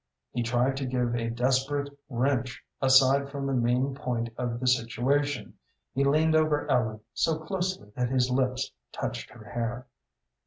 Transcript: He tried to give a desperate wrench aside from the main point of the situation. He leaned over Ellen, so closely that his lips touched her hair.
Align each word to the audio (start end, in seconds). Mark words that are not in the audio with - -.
He 0.31 0.41
tried 0.41 0.77
to 0.77 0.87
give 0.87 1.13
a 1.15 1.29
desperate 1.29 1.95
wrench 2.09 2.65
aside 2.81 3.29
from 3.29 3.45
the 3.45 3.53
main 3.53 3.93
point 3.93 4.31
of 4.35 4.59
the 4.59 4.65
situation. 4.65 5.53
He 5.93 6.03
leaned 6.03 6.33
over 6.33 6.67
Ellen, 6.71 7.01
so 7.13 7.37
closely 7.37 7.91
that 7.95 8.09
his 8.09 8.31
lips 8.31 8.71
touched 8.91 9.29
her 9.29 9.45
hair. 9.51 9.85